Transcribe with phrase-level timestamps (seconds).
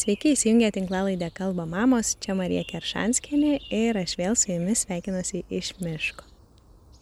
[0.00, 5.74] Sveiki įsijungę tinklalaidę Kalba Mamos, čia Marija Keršanskienė ir aš vėl su jumis sveikinuosi iš
[5.76, 6.24] miško.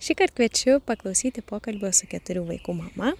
[0.02, 3.12] Šį kartą kviečiu paklausyti pokalbio su keturių vaikų mama,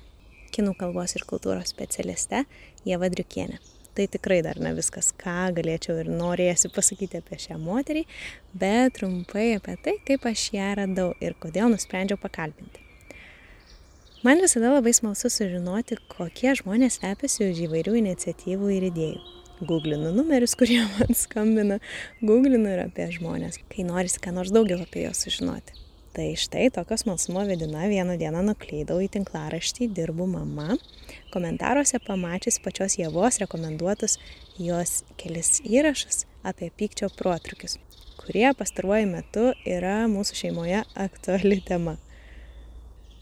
[0.57, 2.43] kinų kalbos ir kultūros specialiste
[2.91, 3.61] Jeva Driukienė.
[3.95, 8.03] Tai tikrai dar ne viskas, ką galėčiau ir norėsiu pasakyti apie šią moterį,
[8.59, 12.83] bet trumpai apie tai, kaip aš ją radau ir kodėl nusprendžiau pakalbinti.
[14.27, 20.55] Man visada labai smalsu sužinoti, kokie žmonės slepiasi už įvairių iniciatyvų ir idėjų googlinu numerius,
[20.59, 21.81] kurie man skambina,
[22.23, 25.77] googlinu ir apie žmonės, kai norisi ką nors daugiau apie juos sužinoti.
[26.19, 30.75] Tai štai tokios malsumo vedina vieną dieną nuklydau į tinklaraštį Dirbu mama,
[31.31, 34.17] komentaruose pamačius pačios Jėvos rekomenduotus
[34.59, 37.77] jos kelis įrašus apie pykčio protrukius,
[38.19, 41.99] kurie pastaruoju metu yra mūsų šeimoje aktuali tema.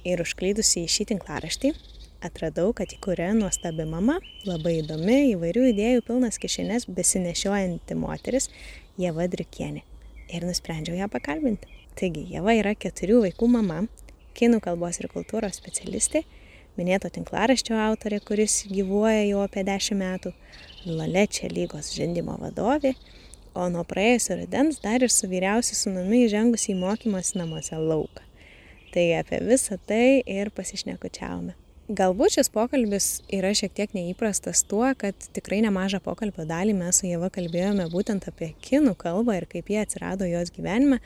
[0.07, 1.75] Ir užklydusi į šį tinklaraštį,
[2.27, 8.51] atradau, kad įkuria nuostabi mama, labai įdomi, įvairių idėjų pilnas kišenės besinešiojanti moteris
[9.01, 9.85] Jeva Driukienė.
[10.35, 11.71] Ir nusprendžiau ją pakalbinti.
[11.97, 13.85] Taigi, Jeva yra keturių vaikų mama,
[14.37, 16.25] kinų kalbos ir kultūros specialistė,
[16.77, 20.35] minėto tinklaraščio autorė, kuris gyvuoja jau apie dešimt metų,
[20.87, 22.93] Lalečia lygos žindimo vadovė,
[23.57, 28.23] o nuo praėjusio rudens dar ir su vyriausiu sunumi įžengusi į mokymas namuose lauką.
[28.95, 31.57] Tai apie visą tai ir pasišnekučiavome.
[31.87, 37.07] Galbūt šis pokalbis yra šiek tiek neįprastas tuo, kad tikrai nemažą pokalbio dalį mes su
[37.07, 40.99] Jėva kalbėjome būtent apie kinų kalbą ir kaip jie atsirado jos gyvenime,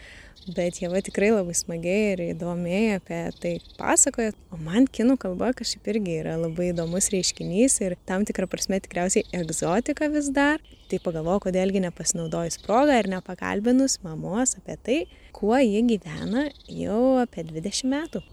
[0.56, 4.32] bet Jėva tikrai labai smagiai ir įdomiai apie tai pasakoja.
[4.56, 9.28] O man kinų kalba kažkaip irgi yra labai įdomus reiškinys ir tam tikrą prasme tikriausiai
[9.36, 10.64] egzotika vis dar.
[10.88, 15.00] Tai pagalvojau, kodėlgi nepasinaudojus progą ir nepakalbinus mamos apie tai,
[15.36, 18.28] kuo ji gyvena jau apie 20 metų.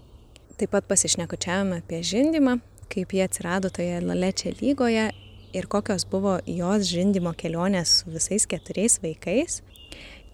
[0.58, 2.56] Taip pat pasišnekučiavome apie žindimą,
[2.90, 5.04] kaip jie atsirado toje lalečia lygoje
[5.54, 9.60] ir kokios buvo jos žindimo kelionės su visais keturiais vaikais.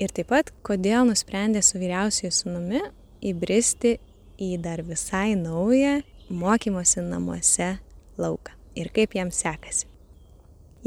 [0.00, 2.80] Ir taip pat, kodėl nusprendė su vyriausiųjų sunumi
[3.20, 3.98] įbristi
[4.40, 5.98] į dar visai naują
[6.32, 7.74] mokymosi namuose
[8.16, 9.90] lauką ir kaip jam sekasi.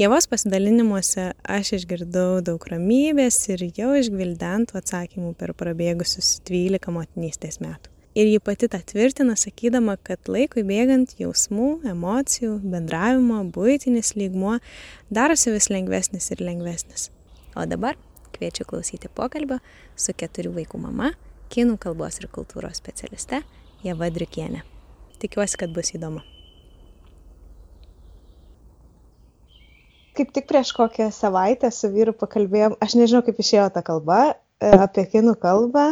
[0.02, 7.94] Jėvos pasidalinimuose aš išgirdau daug ramybės ir jau išgvildentų atsakymų per prabėgusius 12 motinystės metų
[8.18, 14.56] ir ji pati tą tvirtina, sakydama, kad laikui bėgant jausmų, emocijų, bendravimo, būtinis lygmuo
[15.14, 17.12] darosi vis lengvesnis ir lengvesnis.
[17.54, 17.98] O dabar
[18.34, 19.60] kviečiu klausyti pokalbio
[19.96, 21.12] su keturių vaikų mama,
[21.54, 23.44] kinų kalbos ir kultūros specialiste
[23.86, 24.64] Jeva Driukienė.
[25.22, 26.24] Tikiuosi, kad bus įdomu.
[30.18, 35.04] Kaip tik prieš kokią savaitę su vyru pakalbėjom, aš nežinau, kaip išėjo ta kalba, apie
[35.06, 35.84] kinų kalbą.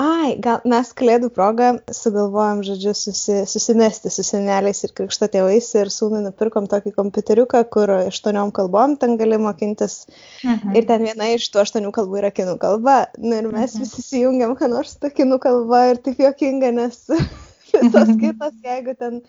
[0.00, 5.92] Ai, gal mes kalėdų progą sugalvojom, žodžiu, susi, susimesti su seneliais ir krikšto tėvais ir
[5.92, 10.06] sūnui nupirkom tokį kompiuteriuką, kur aštuoniom kalbom ten gali mokintis.
[10.42, 10.78] Uh mhm.
[10.80, 12.98] Ir ten viena iš tų aštuonių kalbų yra kinų kalba.
[13.18, 13.84] Nu, ir mes uh mhm.
[13.84, 17.04] visi įsijungiam, ką nors tą kinų kalbą ir taip juokinga, nes
[17.76, 19.22] visos kitos, jeigu ten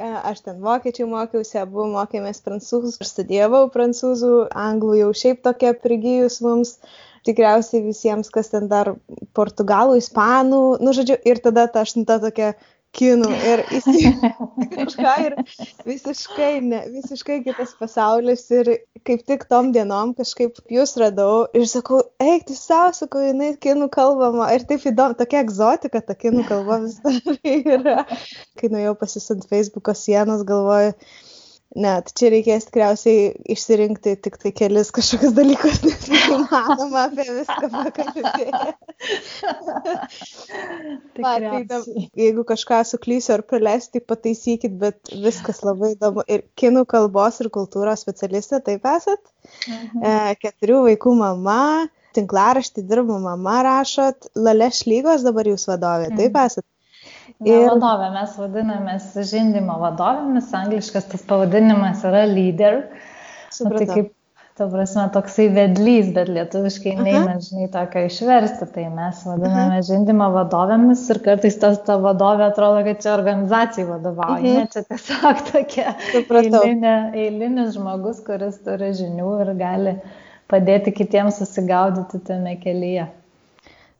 [0.00, 6.38] aš ten vokiečių mokiausi, abu mokėmės prancūzų ir studijavau prancūzų, anglų jau šiaip tokia prigijus
[6.44, 6.78] mums.
[6.80, 8.94] Uh, tikriausiai visiems, kas ten dar
[9.36, 12.54] portugalų, ispanų, nu, žodžiu, ir tada ta aštunta tokia
[12.96, 13.62] kinų ir
[14.74, 15.36] kažką ir
[15.86, 18.72] visiškai, ne, visiškai kitas pasaulis ir
[19.06, 23.90] kaip tik tom dienom kažkaip jūs radau ir sakau, eik, tu savo, sakau, jinai kinų
[23.94, 27.40] kalbama ir taip įdomu, tokia egzotika ta kinų kalba vis dar
[27.76, 28.04] yra.
[28.58, 30.96] Kai nuėjau pasisant Facebook'o sienos, galvoju,
[31.70, 37.68] Ne, tai čia reikės tikriausiai išsirinkti tik tai kelis kažkokius dalykus, nes neįmanoma apie viską
[37.76, 38.72] pakalbėti.
[41.20, 41.36] Tai
[42.18, 46.24] jeigu kažką suklysiu ar praleisiu, tai pataisykit, bet viskas labai įdomu.
[46.26, 49.22] Ir kinų kalbos ir kultūros specialistė, taip esat?
[49.68, 50.02] Mhm.
[50.02, 51.60] E, keturių vaikų mama,
[52.18, 56.44] tinklaraštį dirba mama, rašot, Laleš lygos dabar jūs vadovė, taip mhm.
[56.50, 56.66] esat?
[57.48, 57.66] Ir...
[57.70, 62.82] vadovė, mes vadinamės žindimo vadovėmis, angliškas tas pavadinimas yra leader.
[63.64, 64.10] Nu, tai kaip,
[64.60, 69.84] ta prasme, toksai vedlys, bet lietuviškai neina, žinai, tokio išversti, tai mes vadiname Aha.
[69.88, 74.58] žindimo vadovėmis ir kartais tas ta vadovė atrodo, kad čia organizacijai vadovauja, mhm.
[74.60, 75.94] ne čia tiesiog tokia
[76.28, 79.96] eilinė, eilinis žmogus, kuris turi žinių ir gali
[80.52, 83.08] padėti kitiems susigaudyti tame kelyje.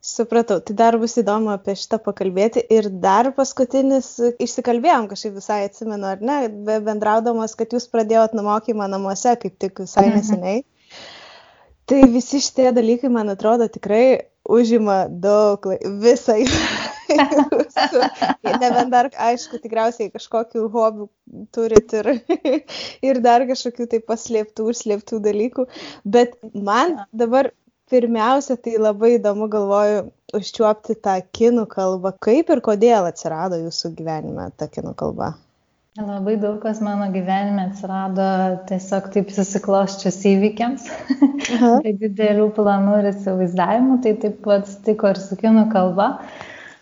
[0.00, 2.62] Supratau, tai dar bus įdomu apie šitą pakalbėti.
[2.73, 8.88] Ir dar paskutinis, išsikalbėjom kažkaip visai atsimenu, ar ne, be bendraudamas, kad jūs pradėjot mokymą
[8.88, 10.17] namuose kaip tik visai mhm.
[10.17, 10.62] neseniai.
[11.91, 16.38] Tai visi šitie dalykai, man atrodo, tikrai užima daug jūsų
[18.62, 21.08] nebent dar, aišku, tikriausiai kažkokių hobių
[21.55, 22.11] turit ir,
[23.08, 25.67] ir dar kažkokių tai paslėptų, slėptų dalykų.
[26.05, 27.50] Bet man dabar
[27.90, 32.14] pirmiausia, tai labai įdomu, galvoju, užčiuopti tą kinų kalbą.
[32.22, 35.34] Kaip ir kodėl atsirado jūsų gyvenime ta kinų kalba?
[35.98, 38.26] Labai daug kas mano gyvenime atsirado
[38.69, 40.84] tiesiog taip susikloščius įvykiams,
[41.82, 46.12] be didelių planų ir įsivaizdavimų, tai taip pat tiko ir su kinų kalba,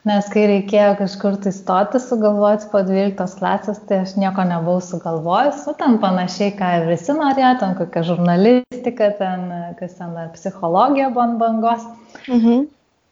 [0.06, 5.66] nes kai reikėjo kažkur tai stoti sugalvoti po 12 klasės, tai aš nieko nebuvau sugalvojus,
[5.70, 9.46] o ten panašiai, ką visi norėjo, ten kokia žurnalistika, ten
[9.80, 11.86] kas ten dar psichologija buvo ant bangos.
[12.28, 12.68] Mhm.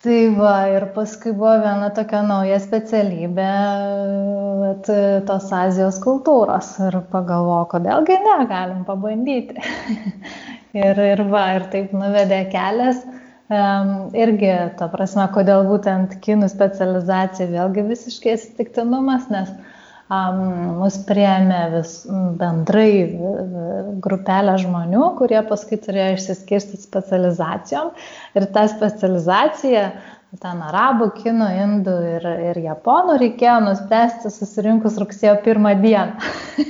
[0.07, 3.47] Tai va, ir paskui buvo viena tokia nauja specialybė,
[4.61, 4.91] vat,
[5.27, 6.69] tos Azijos kultūros.
[6.85, 9.57] Ir pagalvoju, kodėlgi ne, galim pabandyti.
[10.85, 13.01] ir, ir va, ir taip nuvedė kelias.
[13.47, 19.53] Irgi, ta prasme, kodėl būtent kinų specializacija, vėlgi visiškai atsitiktinumas, nes
[20.11, 20.41] um,
[20.81, 21.93] mus prieėmė vis
[22.41, 22.91] bendrai
[24.03, 27.95] grupelę žmonių, kurie paskui turėjo išsiskirsti specializacijom.
[28.35, 29.93] Ir ta specializacija,
[30.43, 36.19] ten arabų, kinų, indų ir, ir japonų reikėjo nuspręsti susirinkus rugsėjo pirmą dieną.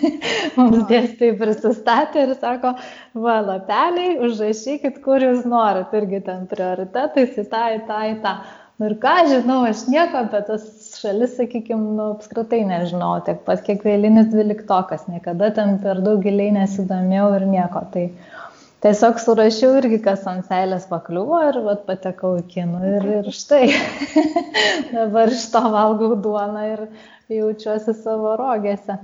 [0.58, 2.74] Mums dėstai prisistatė ir sako,
[3.16, 8.36] va, lapeliai, užrašykit, kur jūs norit, irgi ten prioritetais į tą, į tą, į tą.
[8.76, 10.64] Nu ir ką žinau, aš nieko apie tas
[11.00, 16.52] šalis, sakykime, nu, apskritai nežinau, tiek pat kiek vėlinis dvyliktokas, niekada ten per daug giliai
[16.58, 17.86] nesidomėjau ir nieko.
[17.94, 18.04] Tai
[18.86, 23.64] tiesiog surašiau irgi, kas ant seilės pakliuvo ir vat, patekau į kinų ir, ir štai
[24.94, 26.84] dabar iš to valgau duoną ir
[27.32, 28.98] jaučiuosi savo rogėse.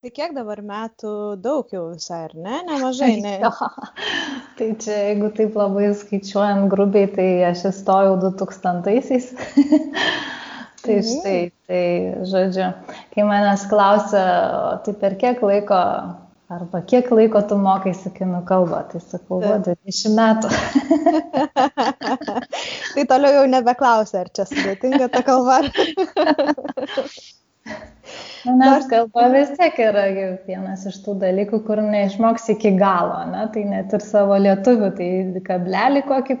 [0.00, 1.10] Tai kiek dabar metų
[1.44, 2.62] daug jau visai, ar ne?
[2.66, 3.34] Nemažai, ne?
[4.58, 9.28] Tai čia, jeigu taip labai skaičiuojant grubiai, tai aš įstojau 2000-aisiais.
[10.82, 11.04] tai mhm.
[11.10, 11.36] štai,
[11.68, 11.84] tai
[12.32, 12.70] žodžiu,
[13.12, 14.24] kai manęs klausia,
[14.86, 15.82] tai per kiek laiko,
[16.50, 20.50] arba kiek laiko tu mokaisi kinų kalbą, tai sakau, va, 20 metų.
[22.94, 25.60] tai toliau jau nebeklausia, ar čia sudėtinga ta kalba.
[28.40, 30.06] Na, nes kalba vis tiek yra
[30.48, 33.44] vienas iš tų dalykų, kur neišmoks iki galo, ne?
[33.54, 35.10] tai net ir savo lietuvių, tai
[35.46, 36.38] kablelį kokį,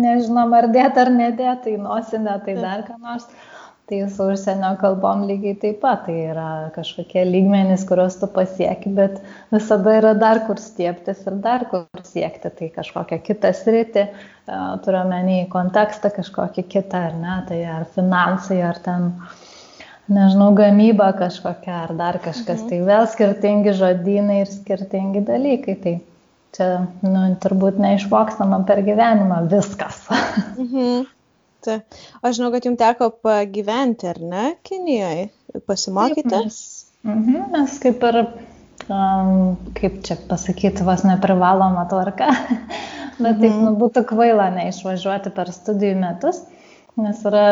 [0.00, 3.26] nežinom, ar dėt ar nedėt, tai nosinę, tai dar ką nors.
[3.90, 9.16] Tai su užsienio kalbom lygiai taip pat, tai yra kažkokie lygmenys, kuriuos tu pasieki, bet
[9.50, 14.06] visada yra dar kur stieptis ir dar kur siekti, tai kažkokią kitą sritį,
[14.86, 19.10] turiu menį kontekstą kažkokį kitą, ar ne, tai ar finansai, ar ten
[20.06, 22.62] nežinau, gamyba kažkokia ar dar kažkas.
[22.62, 22.70] Mhm.
[22.70, 25.80] Tai vėl skirtingi žodynai ir skirtingi dalykai.
[25.82, 25.96] Tai
[26.54, 30.04] čia, nu, turbūt neišmokstama per gyvenimą viskas.
[30.60, 31.08] Mhm.
[31.64, 31.80] Tai,
[32.22, 35.26] aš žinau, kad jums teko pagyventi, ar ne, Kinijoje,
[35.68, 36.28] pasimokyti?
[36.28, 36.60] Taip, mes,
[37.08, 38.20] mhm, mes kaip ir,
[38.86, 42.30] um, kaip čia pasakyti, vos neprivaloma tvarka,
[43.22, 43.42] bet mhm.
[43.42, 46.44] taip nu, būtų kvaila neišvažiuoti per studijų metus.
[46.44, 46.59] Mhm
[46.98, 47.44] nes yra,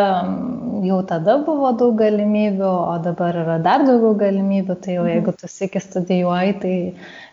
[0.83, 5.51] jau tada buvo daug galimybių, o dabar yra dar daugiau galimybių, tai jau jeigu tu
[5.51, 6.75] sėki studijuoji, tai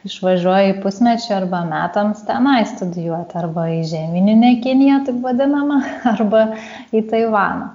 [0.06, 5.82] išvažiuoji pusmečio arba metams tenai studijuoti, arba į žemyninę Kiniją, taip vadinamą,
[6.14, 6.46] arba
[6.94, 7.74] į Taivaną.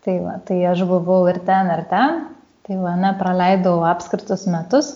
[0.00, 2.22] Tai, va, tai aš buvau ir ten, ir ten,
[2.64, 4.94] tai va, nepraleidau apskritus metus.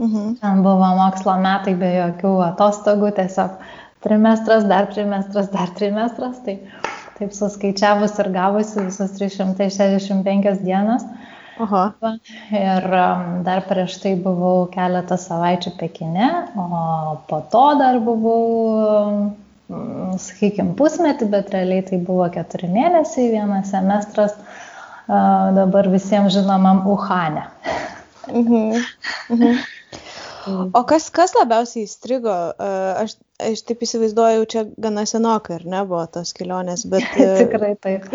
[0.00, 0.38] Mhm.
[0.40, 3.60] Ten buvo mokslo metai be jokių atostogų, tiesiog
[4.02, 6.40] trimestras, dar trimestras, dar trimestras.
[6.46, 6.56] Tai
[7.18, 11.04] taip suskaičiavus ir gavusi visus 365 dienas.
[11.60, 11.82] Aha.
[12.56, 18.40] Ir um, dar prieš tai buvau keletą savaičių Pekine, o po to dar buvau,
[19.68, 24.34] um, sakykime, pusmetį, bet realiai tai buvo keturi mėnesiai, vienas semestras,
[25.58, 27.44] dabar visiems žinomam Uhane.
[28.32, 28.82] Mhm.
[29.28, 29.62] Mhm.
[30.48, 32.32] O kas, kas labiausiai įstrigo?
[32.98, 37.06] Aš, aš taip įsivaizduoju, čia gana senokai, ar ne, buvo tos kelionės, bet...
[37.42, 38.08] Tikrai taip.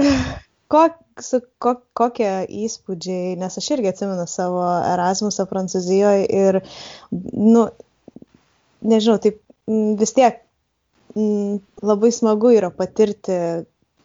[0.72, 2.32] Kok, su, kok, kokie
[2.66, 6.60] įspūdžiai, nes aš irgi atsimenu savo Erasmusą Prancūzijoje ir,
[7.32, 7.70] nu,
[8.84, 9.40] nežinau, taip
[10.02, 10.44] vis tiek
[11.82, 13.38] labai smagu yra patirti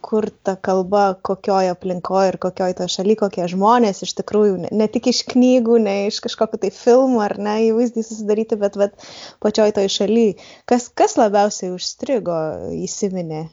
[0.04, 4.90] kur ta kalba, kokioj aplinkoje ir kokioj to šaly, kokie žmonės iš tikrųjų, ne, ne
[4.92, 9.08] tik iš knygų, ne iš kažkokio tai filmų ar ne įvaizdį susidaryti, bet, bet
[9.44, 10.28] pačioj toj šaly.
[10.68, 12.38] Kas, kas labiausiai užstrigo,
[12.82, 13.46] įsiminė?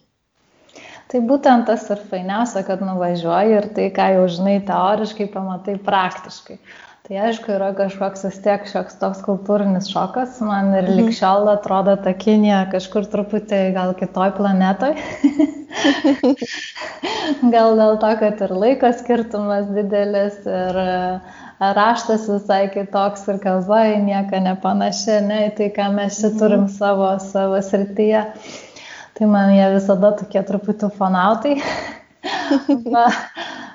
[1.09, 6.59] Tai būtent tas ir fainiausia, kad nuvažiuoji ir tai, ką jau žinai teoriškai, pamatai praktiškai.
[7.07, 10.41] Tai aišku, yra kažkoks vis tiek šioks toks kultūrinis šokas.
[10.45, 10.99] Man ir mhm.
[10.99, 14.93] likščiol atrodo ta Kinija kažkur truputį gal kitoj planetoj.
[17.55, 20.79] gal dėl to, kad ir laiko skirtumas didelis ir
[21.59, 26.37] raštas visai kitoks ir kalba į nieką nepanaši, ne, tai ką mes čia mhm.
[26.41, 28.25] turim savo, savo srityje.
[29.19, 31.55] Tai man jie visada tokie truputį fanautai.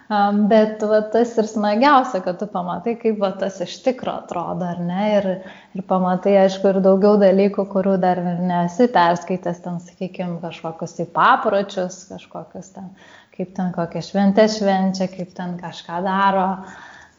[0.09, 4.81] Bet va, tas ir smagiausia, kad tu pamatai, kaip va, tas iš tikro atrodo, ar
[4.85, 5.05] ne?
[5.17, 5.29] Ir,
[5.73, 12.03] ir pamatai, aišku, ir daugiau dalykų, kurių dar nesi perskaitęs, ten, sakykime, kažkokius tai papročius,
[12.11, 12.91] kažkokius ten,
[13.39, 16.51] kaip ten kokią šventę švenčia, kaip ten kažką daro.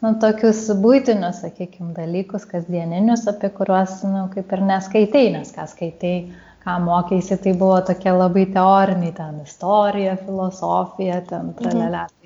[0.04, 6.14] Nu, tokius būtinius, sakykime, dalykus, kasdieninius, apie kuriuos, nu, kaip ir neskaitai, nes ką skaitai,
[6.62, 12.06] ką mokėsi, tai buvo tokie labai teoriniai, ten istorija, filosofija, ten tralelė.
[12.06, 12.25] Mhm.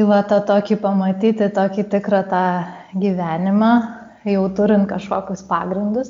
[0.00, 2.44] Tai va, tą tokį pamatyti, tokį tikrą tą
[3.02, 3.72] gyvenimą,
[4.24, 6.08] jau turint kažkokius pagrindus.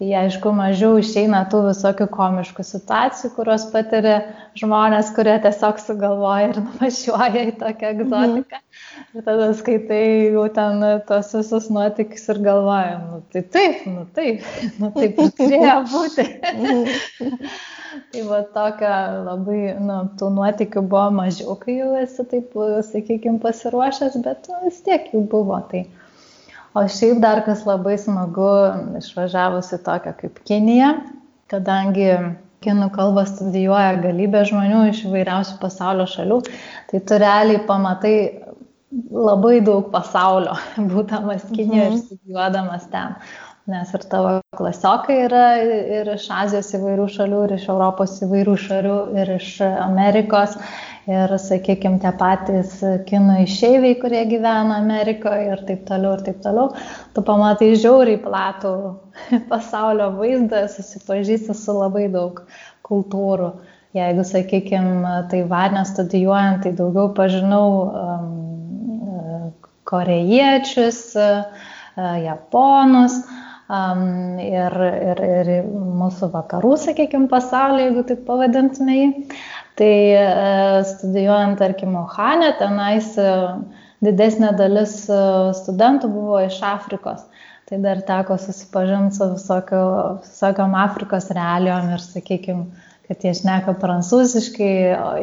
[0.00, 4.14] Tai aišku, mažiau išeina tų visokių komiškų situacijų, kurios patiria
[4.56, 8.00] žmonės, kurie tiesiog sugalvoja ir nuvažiuoja į tokią mhm.
[8.06, 8.62] egzotiką.
[8.62, 9.12] Mhm.
[9.20, 14.48] Ir tada skaitai jau ten tos visus nuotikius ir galvoja, nu tai taip, nu taip,
[14.80, 16.30] nu taip turėjo būti.
[18.12, 22.56] Tai va tokia labai, nu, tų nuotikių buvo mažiau, kai jau esi taip,
[22.88, 25.60] sakykime, pasiruošęs, bet nu, vis tiek jų buvo.
[25.70, 25.86] Tai.
[26.76, 28.50] O šiaip dar kas labai smagu,
[29.00, 30.92] išvažiavusi tokia kaip Kinija,
[31.50, 32.10] kadangi
[32.64, 36.38] kinų kalbą studijuoja galybė žmonių iš įvairiausių pasaulio šalių,
[36.90, 38.16] tai tu realiai pamatai
[39.12, 40.56] labai daug pasaulio,
[40.92, 41.96] būdamas Kinijoje mhm.
[41.96, 43.16] ir studijuodamas ten
[43.68, 48.98] nes ir tavo klasiokai yra ir iš Azijos įvairių šalių, ir iš Europos įvairių šalių,
[49.20, 50.54] ir iš Amerikos,
[51.08, 56.72] ir, sakykime, tie patys kinų išeiviai, kurie gyvena Amerikoje ir taip toliau, ir taip toliau.
[57.16, 58.74] Tu pamatai žiauriai platų
[59.52, 62.40] pasaulio vaizdą, susipažįsti su labai daug
[62.88, 63.52] kultūrų.
[63.96, 69.52] Jeigu, sakykime, Taivanę studijuojant, tai daugiau pažinau um,
[69.88, 71.68] korejiečius, uh,
[72.20, 74.76] japonus, um, ir,
[75.12, 79.08] ir, ir mūsų vakarų, sakykime, pasaulyje, jeigu taip pavadintume jį.
[79.78, 83.60] Tai uh, studijuojant, tarkim, Ohane, tenais uh,
[84.02, 87.22] didesnė dalis uh, studentų buvo iš Afrikos.
[87.68, 89.82] Tai dar teko susipažinti su visokio,
[90.24, 94.72] visokiom Afrikos realijom ir, sakykime, kad jie šneka prancūziškai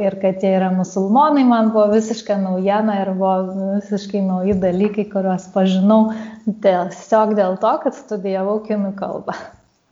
[0.01, 3.35] ir kad jie yra musulmonai, man buvo visiška naujiena ir buvo
[3.83, 5.99] visiškai nauji dalykai, kuriuos pažinau
[6.47, 9.37] dėl, tiesiog dėl to, kad studijavau kinų kalbą.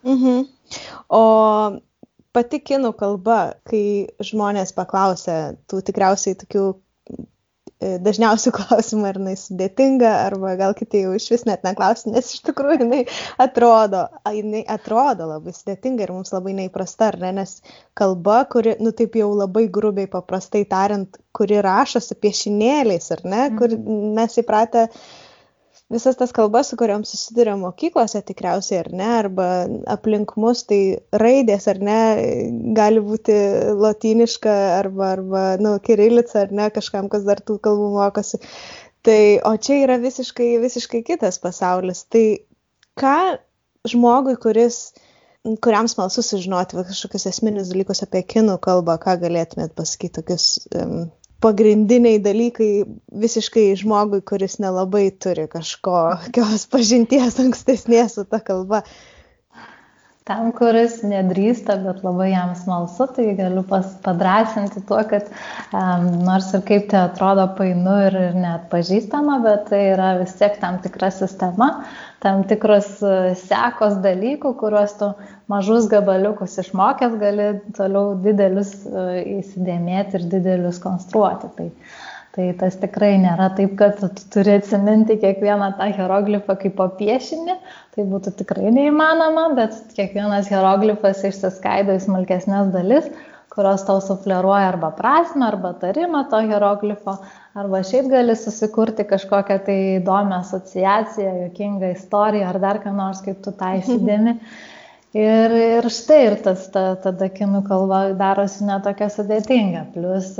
[0.10, 0.48] Mhm.
[1.14, 1.24] O
[2.34, 6.66] pati kinų kalba, kai žmonės paklausia tų tikriausiai tokių
[8.04, 12.44] dažniausių klausimų, ar jinai sudėtinga, arba gal kiti jau iš vis net neklausia, nes iš
[12.50, 13.02] tikrųjų jinai
[13.42, 17.58] atrodo, jinai atrodo labai sudėtinga ir mums labai neįprasta, ar ne, nes
[17.98, 23.74] kalba, kuri, nu taip jau labai grubiai paprastai tariant, kuri rašosi piešinėliais, ar ne, kur
[23.74, 24.10] mhm.
[24.20, 25.06] mes įpratę uh,
[25.94, 29.48] visas tas kalbas, su kuriuom susiduria mokyklose tikriausiai, ar ne, arba
[29.94, 30.80] aplink mus, tai
[31.24, 32.00] raidės, ar ne,
[32.78, 33.38] gali būti
[33.80, 38.42] lotyniška, arba, arba nu, kirilica, ar ne, kažkam, kas dar tų kalbų mokosi.
[39.04, 42.06] Tai, o čia yra visiškai, visiškai kitas pasaulis.
[42.12, 42.26] Tai
[43.00, 43.18] ką
[43.90, 44.86] žmogui, kuris
[45.64, 50.46] kuriam smalsu sužinoti kažkokius esminius dalykus apie kinų kalbą, ką galėtumėt pasakyti, tokius
[50.80, 51.10] um,
[51.44, 52.70] pagrindiniai dalykai
[53.24, 58.84] visiškai žmogui, kuris nelabai turi kažkokios pažinties ankstesnės su ta kalba.
[60.24, 65.27] Tam, kuris nedrįsta, bet labai jam smalsu, tai galiu pas, padrasinti tuo, kad
[65.75, 70.32] um, nors ir kaip tai atrodo painu ir, ir net pažįstama, bet tai yra vis
[70.39, 71.68] tiek tam tikra sistema,
[72.24, 75.12] tam tikros e, sekos dalykų, kuriuos tu
[75.51, 79.06] mažus gabaliukus išmokęs gali toliau didelius e,
[79.42, 81.51] įsidėmėti ir didelius konstruoti.
[81.58, 81.68] Tai,
[82.34, 87.60] tai tas tikrai nėra taip, kad tu turi atsiminti kiekvieną tą hieroglifą kaip po piešinį,
[87.94, 93.12] tai būtų tikrai neįmanoma, bet kiekvienas hieroglifas išsiskaido į smulkesnės dalis
[93.54, 97.18] kurios tau sufleruoja arba prasme, arba tarimą to hieroglifo,
[97.60, 103.44] arba šiaip gali susikurti kažkokią tai įdomią asociaciją, jokingą istoriją ar dar ką nors, kaip
[103.46, 104.38] tu tą įsidėmi.
[105.13, 109.84] Ir, ir štai ir tas ta, tada kinų kalba darosi netokia sudėtinga.
[109.94, 110.32] Plus,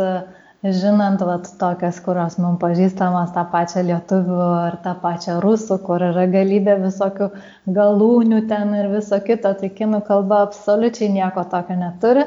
[0.63, 6.24] žinant vat, tokias, kurios mums pažįstamos, tą pačią lietuvių ar tą pačią rusų, kur yra
[6.32, 7.27] galybė visokių
[7.75, 12.24] galūnių ten ir viso kito, tai kinų kalba absoliučiai nieko tokio neturi.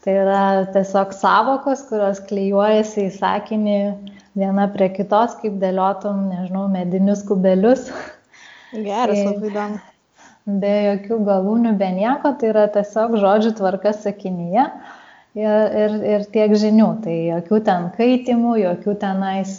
[0.00, 3.80] Tai yra tiesiog savokos, kurios klyjuojasi į sakinį
[4.38, 7.90] viena prie kitos, kaip dėliotum, nežinau, medinius kubelius.
[8.70, 9.82] Geras, tai labai įdomu.
[10.62, 14.96] Be jokių galūnių, be nieko, tai yra tiesiog žodžių tvarka sakinyje ir,
[15.38, 16.90] ir, ir tiek žinių.
[17.04, 19.56] Tai jokių ten kaitimų, jokių tenais,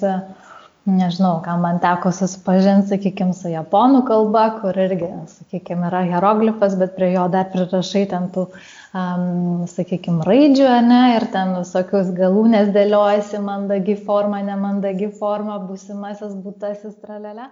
[0.90, 6.96] nežinau, ką man teko susipažinti, sakykime, su japonų kalba, kur irgi, sakykime, yra hieroglifas, bet
[6.98, 13.44] prie jo dar prirašai ten tų um, sakykime, raidžių, ne, ir ten visokius galūnės dėliojasi,
[13.46, 17.52] mandagi forma, nemandagi forma, būsimasis, būtasis, tralelė.